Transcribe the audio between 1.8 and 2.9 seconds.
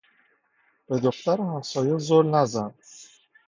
زل نزن!